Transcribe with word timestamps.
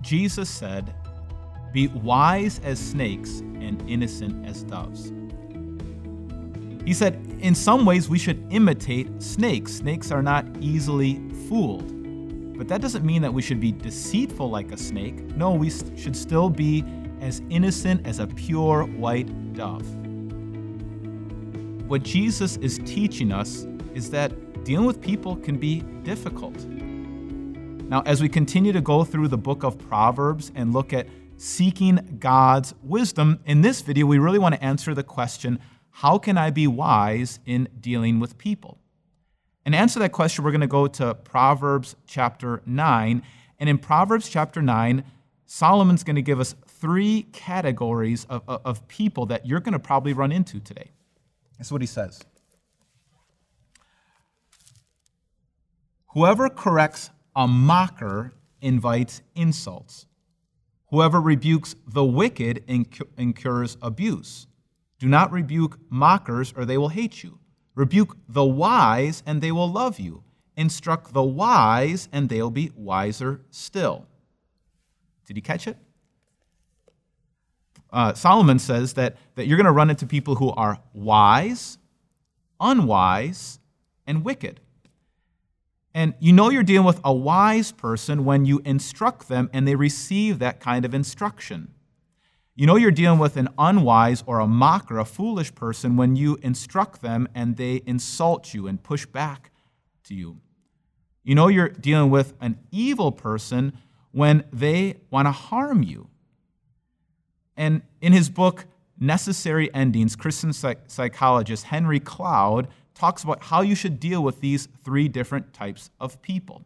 Jesus 0.00 0.48
said, 0.48 0.94
Be 1.72 1.88
wise 1.88 2.60
as 2.64 2.78
snakes 2.78 3.40
and 3.40 3.82
innocent 3.88 4.46
as 4.46 4.62
doves. 4.64 5.12
He 6.84 6.94
said, 6.94 7.14
in 7.40 7.54
some 7.54 7.84
ways, 7.86 8.08
we 8.08 8.18
should 8.18 8.44
imitate 8.50 9.22
snakes. 9.22 9.74
Snakes 9.74 10.10
are 10.10 10.22
not 10.22 10.46
easily 10.60 11.20
fooled. 11.48 11.96
But 12.56 12.68
that 12.68 12.80
doesn't 12.80 13.04
mean 13.04 13.22
that 13.22 13.32
we 13.32 13.42
should 13.42 13.60
be 13.60 13.72
deceitful 13.72 14.50
like 14.50 14.72
a 14.72 14.76
snake. 14.76 15.18
No, 15.36 15.52
we 15.52 15.70
should 15.70 16.16
still 16.16 16.50
be 16.50 16.84
as 17.20 17.42
innocent 17.48 18.06
as 18.06 18.18
a 18.18 18.26
pure 18.26 18.84
white 18.84 19.54
dove. 19.54 19.86
What 21.88 22.02
Jesus 22.02 22.56
is 22.58 22.78
teaching 22.84 23.32
us 23.32 23.66
is 23.94 24.10
that 24.10 24.64
dealing 24.64 24.86
with 24.86 25.00
people 25.00 25.36
can 25.36 25.58
be 25.58 25.80
difficult. 26.02 26.56
Now, 27.90 28.02
as 28.06 28.22
we 28.22 28.28
continue 28.28 28.72
to 28.72 28.80
go 28.80 29.02
through 29.02 29.26
the 29.26 29.36
book 29.36 29.64
of 29.64 29.76
Proverbs 29.76 30.52
and 30.54 30.72
look 30.72 30.92
at 30.92 31.08
seeking 31.36 32.18
God's 32.20 32.72
wisdom, 32.84 33.40
in 33.46 33.62
this 33.62 33.80
video, 33.80 34.06
we 34.06 34.20
really 34.20 34.38
want 34.38 34.54
to 34.54 34.62
answer 34.62 34.94
the 34.94 35.02
question 35.02 35.58
how 35.90 36.16
can 36.16 36.38
I 36.38 36.50
be 36.50 36.68
wise 36.68 37.40
in 37.44 37.68
dealing 37.80 38.20
with 38.20 38.38
people? 38.38 38.78
And 39.64 39.72
to 39.72 39.78
answer 39.78 39.98
that 39.98 40.12
question, 40.12 40.44
we're 40.44 40.52
going 40.52 40.60
to 40.60 40.68
go 40.68 40.86
to 40.86 41.14
Proverbs 41.14 41.96
chapter 42.06 42.62
9. 42.64 43.22
And 43.58 43.68
in 43.68 43.76
Proverbs 43.76 44.28
chapter 44.28 44.62
9, 44.62 45.02
Solomon's 45.46 46.04
going 46.04 46.14
to 46.14 46.22
give 46.22 46.38
us 46.38 46.54
three 46.68 47.22
categories 47.32 48.24
of, 48.30 48.44
of 48.46 48.86
people 48.86 49.26
that 49.26 49.46
you're 49.46 49.58
going 49.58 49.72
to 49.72 49.80
probably 49.80 50.12
run 50.12 50.30
into 50.30 50.60
today. 50.60 50.92
That's 51.58 51.72
what 51.72 51.80
he 51.80 51.88
says. 51.88 52.20
Whoever 56.10 56.48
corrects 56.48 57.10
a 57.40 57.48
mocker 57.48 58.34
invites 58.60 59.22
insults. 59.34 60.04
Whoever 60.90 61.18
rebukes 61.22 61.74
the 61.86 62.04
wicked 62.04 62.62
incurs 63.16 63.78
abuse. 63.80 64.46
Do 64.98 65.08
not 65.08 65.32
rebuke 65.32 65.78
mockers, 65.88 66.52
or 66.54 66.66
they 66.66 66.76
will 66.76 66.90
hate 66.90 67.22
you. 67.24 67.38
Rebuke 67.74 68.14
the 68.28 68.44
wise, 68.44 69.22
and 69.24 69.40
they 69.40 69.52
will 69.52 69.72
love 69.72 69.98
you. 69.98 70.22
Instruct 70.54 71.14
the 71.14 71.22
wise, 71.22 72.10
and 72.12 72.28
they'll 72.28 72.50
be 72.50 72.72
wiser 72.76 73.40
still. 73.50 74.04
Did 75.24 75.36
you 75.36 75.42
catch 75.42 75.66
it? 75.66 75.78
Uh, 77.90 78.12
Solomon 78.12 78.58
says 78.58 78.92
that, 78.94 79.16
that 79.36 79.46
you're 79.46 79.56
going 79.56 79.64
to 79.64 79.72
run 79.72 79.88
into 79.88 80.04
people 80.04 80.34
who 80.34 80.50
are 80.50 80.78
wise, 80.92 81.78
unwise, 82.60 83.60
and 84.06 84.26
wicked. 84.26 84.60
And 85.92 86.14
you 86.20 86.32
know 86.32 86.50
you're 86.50 86.62
dealing 86.62 86.86
with 86.86 87.00
a 87.04 87.12
wise 87.12 87.72
person 87.72 88.24
when 88.24 88.44
you 88.44 88.60
instruct 88.64 89.28
them 89.28 89.50
and 89.52 89.66
they 89.66 89.74
receive 89.74 90.38
that 90.38 90.60
kind 90.60 90.84
of 90.84 90.94
instruction. 90.94 91.74
You 92.54 92.66
know 92.66 92.76
you're 92.76 92.90
dealing 92.90 93.18
with 93.18 93.36
an 93.36 93.48
unwise 93.58 94.22
or 94.26 94.38
a 94.38 94.46
mocker, 94.46 94.98
a 94.98 95.04
foolish 95.04 95.54
person, 95.54 95.96
when 95.96 96.14
you 96.14 96.38
instruct 96.42 97.00
them 97.00 97.26
and 97.34 97.56
they 97.56 97.82
insult 97.86 98.54
you 98.54 98.68
and 98.68 98.82
push 98.82 99.06
back 99.06 99.50
to 100.04 100.14
you. 100.14 100.38
You 101.24 101.34
know 101.34 101.48
you're 101.48 101.68
dealing 101.68 102.10
with 102.10 102.34
an 102.40 102.58
evil 102.70 103.12
person 103.12 103.72
when 104.12 104.44
they 104.52 104.96
want 105.10 105.26
to 105.26 105.32
harm 105.32 105.82
you. 105.82 106.08
And 107.56 107.82
in 108.00 108.12
his 108.12 108.30
book, 108.30 108.66
Necessary 108.98 109.72
Endings, 109.72 110.14
Christian 110.14 110.52
psychologist 110.52 111.64
Henry 111.64 112.00
Cloud 112.00 112.68
talks 113.00 113.24
about 113.24 113.42
how 113.44 113.62
you 113.62 113.74
should 113.74 113.98
deal 113.98 114.22
with 114.22 114.40
these 114.40 114.68
three 114.84 115.08
different 115.08 115.54
types 115.54 115.90
of 115.98 116.20
people. 116.20 116.62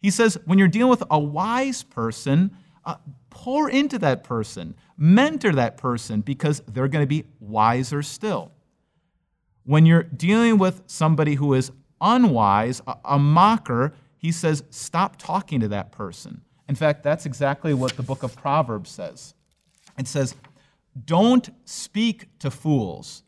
He 0.00 0.10
says, 0.10 0.38
when 0.46 0.58
you're 0.58 0.66
dealing 0.66 0.88
with 0.88 1.04
a 1.10 1.18
wise 1.18 1.82
person, 1.82 2.56
uh, 2.86 2.96
pour 3.28 3.68
into 3.68 3.98
that 3.98 4.24
person, 4.24 4.74
mentor 4.96 5.52
that 5.52 5.76
person 5.76 6.22
because 6.22 6.62
they're 6.66 6.88
going 6.88 7.02
to 7.02 7.06
be 7.06 7.24
wiser 7.38 8.02
still. 8.02 8.50
When 9.64 9.84
you're 9.84 10.04
dealing 10.04 10.56
with 10.56 10.82
somebody 10.86 11.34
who 11.34 11.52
is 11.52 11.70
unwise, 12.00 12.80
a, 12.86 12.96
a 13.04 13.18
mocker, 13.18 13.92
he 14.16 14.32
says, 14.32 14.64
stop 14.70 15.16
talking 15.18 15.60
to 15.60 15.68
that 15.68 15.92
person. 15.92 16.40
In 16.66 16.74
fact, 16.74 17.02
that's 17.02 17.26
exactly 17.26 17.74
what 17.74 17.96
the 17.98 18.02
book 18.02 18.22
of 18.22 18.34
Proverbs 18.34 18.90
says. 18.90 19.34
It 19.98 20.08
says, 20.08 20.34
Don't 21.04 21.50
speak 21.66 22.38
to 22.38 22.50
fools, 22.50 23.22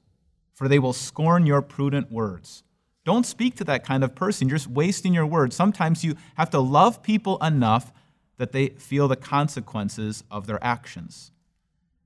for 0.55 0.69
they 0.69 0.79
will 0.79 0.93
scorn 0.93 1.45
your 1.45 1.61
prudent 1.61 2.11
words. 2.11 2.63
Don't 3.05 3.27
speak 3.27 3.57
to 3.57 3.65
that 3.65 3.85
kind 3.85 4.03
of 4.03 4.15
person. 4.15 4.49
You're 4.49 4.57
just 4.57 4.71
wasting 4.71 5.13
your 5.13 5.27
words. 5.27 5.55
Sometimes 5.55 6.03
you 6.05 6.17
have 6.37 6.51
to 6.51 6.61
love 6.61 7.03
people 7.03 7.37
enough 7.39 7.93
that 8.39 8.53
they 8.53 8.69
feel 8.71 9.09
the 9.09 9.17
consequences 9.17 10.25
of 10.31 10.47
their 10.47 10.63
actions. 10.65 11.31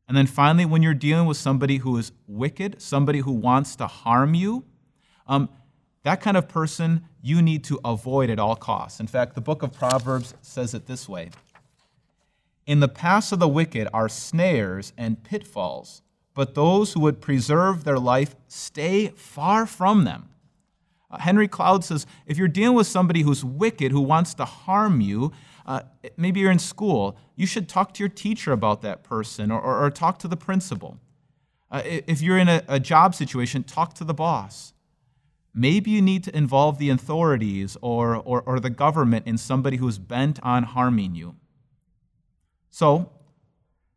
And 0.09 0.17
then 0.17 0.27
finally, 0.27 0.65
when 0.65 0.83
you're 0.83 0.95
dealing 0.95 1.27
with 1.27 1.37
somebody 1.37 1.77
who 1.79 1.97
is 1.99 2.13
wicked, 2.27 2.81
somebody 2.81 3.21
who 3.21 3.33
wants 3.33 3.77
to 3.77 3.87
harm 3.87 4.35
you, 4.35 4.65
um, 5.27 5.51
that 6.03 6.21
kind 6.21 6.37
of 6.37 6.49
person 6.49 7.05
you 7.21 7.43
need 7.43 7.63
to 7.65 7.79
avoid 7.85 8.31
at 8.31 8.39
all 8.39 8.57
costs. 8.57 9.01
In 9.01 9.07
fact, 9.07 9.35
the 9.35 9.41
book 9.41 9.63
of 9.63 9.73
Proverbs 9.73 10.35
says 10.41 10.73
it 10.73 10.87
this 10.87 11.09
way 11.09 11.31
In 12.67 12.81
the 12.81 12.89
paths 12.89 13.33
of 13.33 13.39
the 13.39 13.49
wicked 13.49 13.89
are 13.93 14.09
snares 14.09 14.93
and 14.97 15.23
pitfalls, 15.23 16.03
but 16.39 16.55
those 16.55 16.93
who 16.93 17.01
would 17.01 17.21
preserve 17.21 17.83
their 17.83 17.99
life 17.99 18.37
stay 18.47 19.09
far 19.09 19.67
from 19.67 20.05
them. 20.05 20.29
Uh, 21.11 21.19
Henry 21.19 21.49
Cloud 21.49 21.83
says 21.85 22.07
if 22.27 22.39
you're 22.39 22.47
dealing 22.47 22.77
with 22.77 22.87
somebody 22.87 23.23
who's 23.23 23.45
wicked, 23.45 23.91
who 23.91 24.01
wants 24.01 24.35
to 24.35 24.45
harm 24.45 25.01
you, 25.01 25.33
uh, 25.67 25.81
maybe 26.17 26.39
you're 26.39 26.53
in 26.53 26.61
school, 26.61 27.19
you 27.35 27.45
should 27.45 27.69
talk 27.69 27.93
to 27.95 28.05
your 28.05 28.09
teacher 28.09 28.53
about 28.53 28.83
that 28.83 29.03
person 29.03 29.51
or, 29.51 29.61
or, 29.61 29.85
or 29.85 29.91
talk 29.91 30.21
to 30.21 30.29
the 30.29 30.37
principal. 30.37 31.01
Uh, 31.73 31.83
if 31.85 32.23
you're 32.23 32.39
in 32.39 32.49
a, 32.49 32.63
a 32.69 32.79
job 32.79 33.17
situation, 33.17 33.65
talk 33.65 33.95
to 33.95 34.05
the 34.05 34.15
boss. 34.15 34.73
Maybe 35.53 35.91
you 35.91 36.01
need 36.01 36.23
to 36.23 36.37
involve 36.37 36.79
the 36.79 36.91
authorities 36.91 37.77
or, 37.83 38.15
or, 38.15 38.43
or 38.43 38.61
the 38.61 38.71
government 38.71 39.27
in 39.27 39.39
somebody 39.39 39.79
who's 39.79 39.99
bent 39.99 40.39
on 40.45 40.63
harming 40.63 41.17
you. 41.17 41.35
So, 42.71 43.11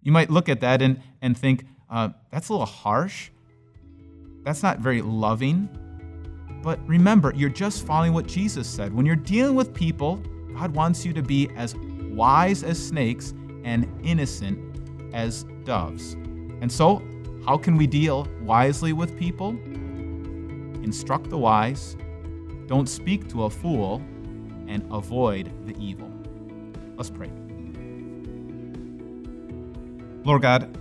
you 0.02 0.12
might 0.12 0.31
look 0.31 0.50
at 0.50 0.59
that 0.62 0.81
and, 0.81 1.00
and 1.22 1.38
think, 1.38 1.66
uh, 1.91 2.09
that's 2.31 2.50
a 2.50 2.53
little 2.53 2.66
harsh. 2.66 3.29
That's 4.44 4.63
not 4.63 4.79
very 4.79 5.02
loving. 5.02 5.69
But 6.63 6.79
remember, 6.88 7.34
you're 7.35 7.50
just 7.50 7.85
following 7.85 8.13
what 8.13 8.28
Jesus 8.28 8.68
said. 8.68 8.94
When 8.94 9.06
you're 9.06 9.16
dealing 9.16 9.56
with 9.56 9.74
people, 9.74 10.18
God 10.56 10.74
wants 10.74 11.06
you 11.06 11.13
to 11.13 11.22
be 11.22 11.50
as 11.56 11.75
wise 11.75 12.63
as 12.63 12.84
snakes 12.84 13.34
and 13.63 13.88
innocent 14.03 15.13
as 15.13 15.44
doves. 15.63 16.13
And 16.62 16.72
so, 16.72 17.02
how 17.46 17.57
can 17.57 17.75
we 17.78 17.88
deal 17.88 18.28
wisely 18.44 18.94
with 18.94 19.18
people? 19.18 19.50
Instruct 20.84 21.29
the 21.29 21.38
wise, 21.38 21.97
don't 22.68 22.88
speak 22.88 23.28
to 23.29 23.44
a 23.44 23.50
fool, 23.50 24.02
and 24.68 24.85
avoid 24.91 25.52
the 25.66 25.75
evil. 25.78 26.12
Let's 26.96 27.09
pray. 27.09 27.31
Lord 30.23 30.44
God, 30.44 30.78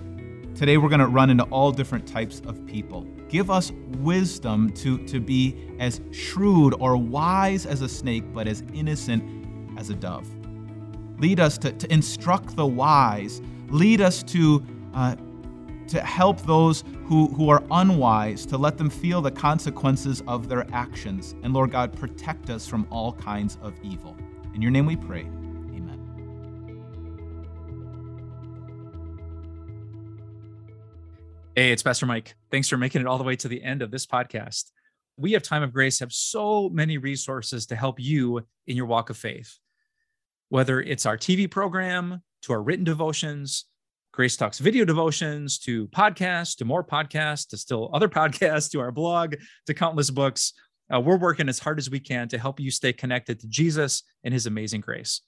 today 0.54 0.76
we're 0.76 0.88
going 0.88 1.00
to 1.00 1.06
run 1.06 1.30
into 1.30 1.44
all 1.44 1.72
different 1.72 2.06
types 2.06 2.40
of 2.46 2.64
people. 2.66 3.02
Give 3.28 3.50
us 3.50 3.72
wisdom 3.98 4.70
to, 4.74 4.98
to 5.06 5.20
be 5.20 5.56
as 5.78 6.00
shrewd 6.10 6.74
or 6.80 6.96
wise 6.96 7.66
as 7.66 7.80
a 7.80 7.88
snake, 7.88 8.24
but 8.32 8.46
as 8.46 8.62
innocent 8.74 9.78
as 9.78 9.90
a 9.90 9.94
dove. 9.94 10.28
Lead 11.18 11.38
us 11.38 11.58
to, 11.58 11.72
to 11.72 11.92
instruct 11.92 12.56
the 12.56 12.66
wise. 12.66 13.42
Lead 13.68 14.00
us 14.00 14.22
to, 14.24 14.64
uh, 14.94 15.16
to 15.88 16.00
help 16.00 16.40
those 16.42 16.82
who, 17.04 17.28
who 17.28 17.48
are 17.50 17.62
unwise, 17.70 18.46
to 18.46 18.56
let 18.56 18.78
them 18.78 18.90
feel 18.90 19.20
the 19.20 19.30
consequences 19.30 20.22
of 20.26 20.48
their 20.48 20.66
actions. 20.72 21.34
And 21.42 21.52
Lord 21.52 21.70
God, 21.70 21.92
protect 21.92 22.50
us 22.50 22.66
from 22.66 22.86
all 22.90 23.12
kinds 23.12 23.58
of 23.62 23.74
evil. 23.82 24.16
In 24.54 24.62
your 24.62 24.70
name 24.70 24.86
we 24.86 24.96
pray. 24.96 25.26
Hey, 31.56 31.72
it's 31.72 31.82
Pastor 31.82 32.06
Mike. 32.06 32.34
Thanks 32.50 32.68
for 32.68 32.76
making 32.76 33.00
it 33.00 33.06
all 33.06 33.18
the 33.18 33.24
way 33.24 33.36
to 33.36 33.48
the 33.48 33.62
end 33.62 33.82
of 33.82 33.90
this 33.90 34.06
podcast. 34.06 34.70
We 35.16 35.32
have 35.32 35.42
Time 35.42 35.62
of 35.62 35.72
Grace 35.72 35.98
have 35.98 36.12
so 36.12 36.68
many 36.68 36.96
resources 36.96 37.66
to 37.66 37.76
help 37.76 37.98
you 37.98 38.46
in 38.66 38.76
your 38.76 38.86
walk 38.86 39.10
of 39.10 39.16
faith 39.16 39.58
whether 40.50 40.80
it's 40.80 41.06
our 41.06 41.16
TV 41.16 41.50
program, 41.50 42.22
to 42.42 42.52
our 42.52 42.62
written 42.62 42.84
devotions, 42.84 43.64
Grace 44.12 44.36
Talks 44.36 44.58
video 44.58 44.84
devotions, 44.84 45.58
to 45.60 45.86
podcasts, 45.88 46.56
to 46.56 46.64
more 46.64 46.84
podcasts, 46.84 47.48
to 47.48 47.56
still 47.56 47.88
other 47.94 48.08
podcasts, 48.20 48.70
to 48.72 48.80
our 48.80 48.90
blog, 48.90 49.36
to 49.66 49.74
countless 49.74 50.10
books. 50.10 50.52
Uh, 50.92 51.00
we're 51.00 51.16
working 51.16 51.48
as 51.48 51.60
hard 51.60 51.78
as 51.78 51.88
we 51.88 52.00
can 52.00 52.28
to 52.28 52.38
help 52.38 52.58
you 52.58 52.70
stay 52.70 52.92
connected 52.92 53.38
to 53.40 53.46
Jesus 53.46 54.02
and 54.24 54.34
his 54.34 54.46
amazing 54.46 54.80
grace. 54.80 55.22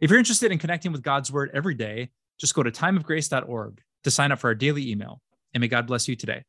If 0.00 0.10
you're 0.10 0.20
interested 0.20 0.52
in 0.52 0.58
connecting 0.58 0.92
with 0.92 1.02
God's 1.02 1.32
word 1.32 1.50
every 1.52 1.74
day, 1.74 2.10
just 2.38 2.54
go 2.54 2.62
to 2.62 2.70
timeofgrace.org 2.70 3.82
to 4.04 4.10
sign 4.12 4.30
up 4.30 4.38
for 4.38 4.46
our 4.46 4.54
daily 4.54 4.88
email. 4.88 5.20
And 5.54 5.60
may 5.60 5.68
God 5.68 5.86
bless 5.86 6.08
you 6.08 6.16
today. 6.16 6.42